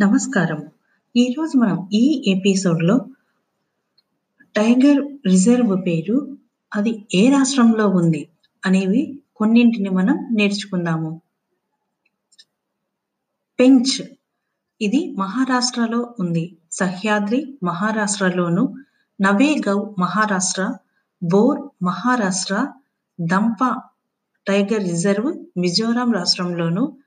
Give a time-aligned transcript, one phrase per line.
[0.00, 0.66] నమస్కారం.
[1.16, 3.06] ఈరోజు మనం ఈ ఎపిసోడ్‌లో
[4.56, 6.36] టైగర్ రిజర్వ్ పేరు,
[6.76, 8.28] అది ఏ రాష్ట్రంలో ఉంది
[8.66, 11.22] అనేవి కొన్నింటిని మనం నేర్చుకుందాము.
[13.60, 14.08] పెంచ్
[14.80, 16.56] ఇది మహారాష్ట్రలో ఉంది.
[16.72, 18.74] సహ్యాద్రి మహారాష్ట్రలోను,
[19.20, 20.74] నవేగౌ మహారాష్ట్ర,
[21.22, 22.66] బోర్ మహారాష్ట్ర,
[23.20, 23.82] దంపా
[24.46, 26.98] టైగర్ రిజర్వ్ మిజోరాం రాష్ట్రంలోను,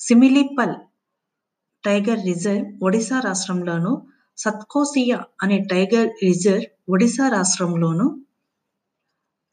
[0.00, 0.74] సిమిలిపల్
[1.84, 3.92] టైగర్ రిజర్వ్ ఒడిశా రాష్ట్రంలోను,
[4.38, 8.06] సత్కోసియా అనే టైగర్ రిజర్వ్ ఒడిశా రాష్ట్రంలోను,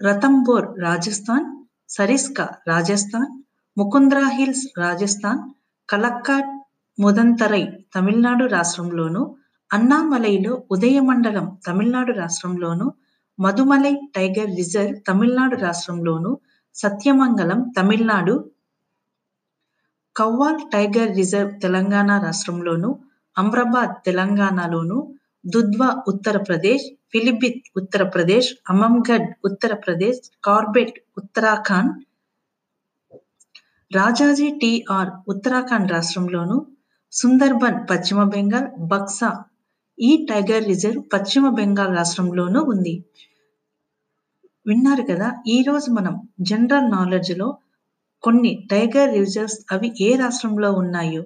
[0.02, 1.46] రతంబోర్ రాజస్థాన్,
[1.90, 3.30] సరిస్కా రాజస్థాన్,
[3.78, 5.42] ముకుంద్రా హిల్స్ రాజస్థాన్,
[5.90, 6.50] కలక్కాడ్
[6.98, 7.64] ముదంతరై
[7.96, 9.22] తమిళనాడు రాష్ట్రంలోను,
[9.72, 12.88] అన్నామలైలో ఉదయమండలం తమిళనాడు రాష్ట్రంలోను,
[13.40, 16.32] మధుమలై టైగర్ రిజర్వ్ తమిళనాడు రాష్ట్రంలోను,
[16.76, 18.36] సత్యమంగళం తమిళనాడు,
[20.22, 22.90] కవ్వాల్ టైగర్ రిజర్వ్ తెలంగాణ రాష్ట్రంలోను,
[23.36, 24.98] అమ్రాబాద్ తెలంగాణలోను,
[25.46, 26.84] దుధ్వా ఉత్తరప్రదేశ్,
[27.14, 31.94] పిలిభిత్ ఉత్తరప్రదేశ్, అమంగఢ్ ఉత్తరప్రదేశ్, కార్బెట్ ఉత్తరాఖండ్,
[33.92, 35.12] రాజాజీ టీ.ఆర్.
[35.28, 36.58] ఉత్తరాఖండ్ రాష్ట్రంలోను,
[37.14, 39.32] సుందర్బన్ పశ్చిమ బెంగాల్, బక్సా
[39.98, 42.94] ఈ టైగర్ రిజర్వ్ పశ్చిమ బెంగాల్ రాష్ట్రంలోనూ ఉంది.
[44.66, 45.28] విన్నారు కదా!
[45.48, 47.48] ఈరోజు మనం జనరల్ నాలెడ్జ్‌లో
[48.24, 51.22] కొన్ని టైగర్ రిజర్వ్స్ అవి ఏ రాష్ట్రంలో ఉన్నాయో